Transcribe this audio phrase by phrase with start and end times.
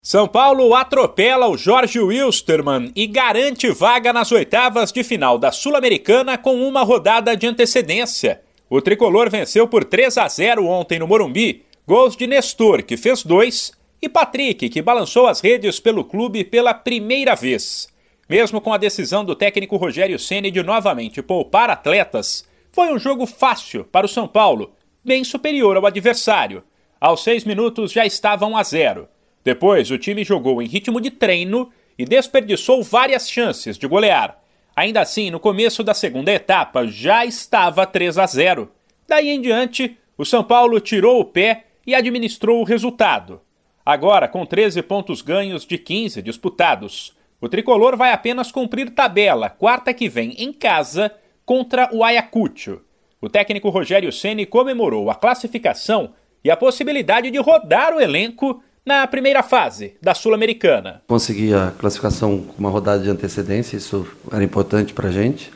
[0.00, 6.38] São Paulo atropela o Jorge Wilstermann e garante vaga nas oitavas de final da Sul-Americana
[6.38, 8.40] com uma rodada de antecedência.
[8.70, 13.24] O tricolor venceu por 3 a 0 ontem no Morumbi, gols de Nestor, que fez
[13.24, 17.88] dois, e Patrick, que balançou as redes pelo clube pela primeira vez.
[18.28, 23.26] Mesmo com a decisão do técnico Rogério Ceni de novamente poupar atletas, foi um jogo
[23.26, 24.72] fácil para o São Paulo,
[25.04, 26.62] bem superior ao adversário.
[27.00, 29.08] Aos seis minutos já estava 1 a 0.
[29.44, 34.38] Depois, o time jogou em ritmo de treino e desperdiçou várias chances de golear.
[34.76, 38.70] Ainda assim, no começo da segunda etapa já estava 3 a 0.
[39.08, 43.40] Daí em diante, o São Paulo tirou o pé e administrou o resultado.
[43.84, 49.94] Agora, com 13 pontos ganhos de 15 disputados, o tricolor vai apenas cumprir tabela quarta
[49.94, 51.12] que vem em casa
[51.44, 52.82] contra o Ayacucho.
[53.20, 56.12] O técnico Rogério Ceni comemorou a classificação
[56.44, 61.02] e a possibilidade de rodar o elenco na primeira fase da Sul-Americana.
[61.06, 65.52] Consegui a classificação com uma rodada de antecedência, isso era importante para a gente.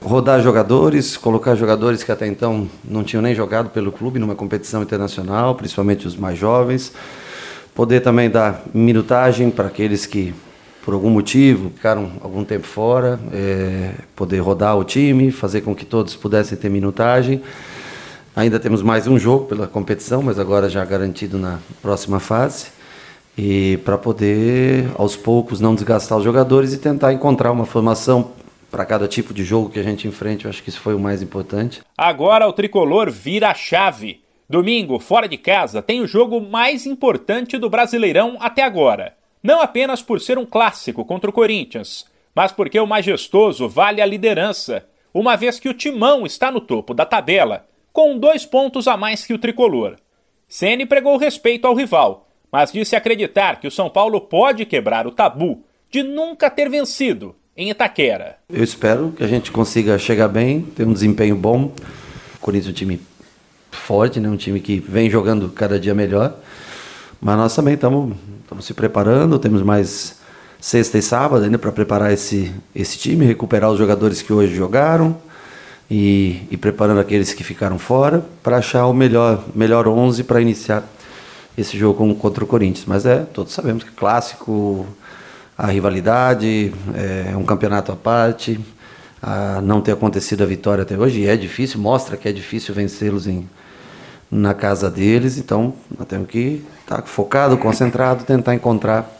[0.00, 4.84] Rodar jogadores, colocar jogadores que até então não tinham nem jogado pelo clube numa competição
[4.84, 6.92] internacional, principalmente os mais jovens.
[7.74, 10.32] Poder também dar minutagem para aqueles que,
[10.84, 15.84] por algum motivo, ficaram algum tempo fora, é, poder rodar o time, fazer com que
[15.84, 17.42] todos pudessem ter minutagem.
[18.34, 22.70] Ainda temos mais um jogo pela competição, mas agora já garantido na próxima fase.
[23.36, 28.30] E para poder, aos poucos, não desgastar os jogadores e tentar encontrar uma formação
[28.70, 30.44] para cada tipo de jogo que a gente enfrente.
[30.44, 31.82] Eu acho que isso foi o mais importante.
[31.98, 34.20] Agora o tricolor vira a chave.
[34.48, 39.14] Domingo, fora de casa, tem o jogo mais importante do Brasileirão até agora.
[39.42, 44.06] Não apenas por ser um clássico contra o Corinthians, mas porque o majestoso vale a
[44.06, 48.96] liderança, uma vez que o Timão está no topo da tabela com dois pontos a
[48.96, 49.96] mais que o tricolor.
[50.48, 55.12] Ceni pregou respeito ao rival, mas disse acreditar que o São Paulo pode quebrar o
[55.12, 58.38] tabu de nunca ter vencido em Itaquera.
[58.48, 61.72] Eu espero que a gente consiga chegar bem, ter um desempenho bom.
[62.36, 63.00] O Corinthians é um time
[63.70, 64.28] forte, né?
[64.28, 66.36] um time que vem jogando cada dia melhor.
[67.20, 68.16] Mas nós também estamos
[68.62, 70.18] se preparando, temos mais
[70.60, 75.16] sexta e sábado ainda para preparar esse, esse time, recuperar os jogadores que hoje jogaram
[75.90, 80.84] e, e preparando aqueles que ficaram fora para achar o melhor, melhor 11 para iniciar
[81.58, 82.84] esse jogo contra o Corinthians.
[82.86, 84.86] Mas é, todos sabemos que é clássico,
[85.58, 88.58] a rivalidade, é um campeonato à parte,
[89.20, 93.26] a não ter acontecido a vitória até hoje, é difícil, mostra que é difícil vencê-los
[93.26, 93.46] em,
[94.30, 99.10] na casa deles, então nós temos que estar focado, concentrado, tentar encontrar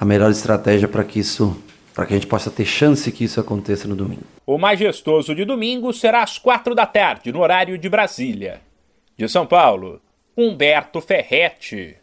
[0.00, 1.54] a melhor estratégia para que isso
[1.94, 4.24] para que a gente possa ter chance que isso aconteça no domingo.
[4.44, 8.60] O majestoso de domingo será às quatro da tarde, no horário de Brasília.
[9.16, 10.00] De São Paulo,
[10.36, 11.96] Humberto Ferretti.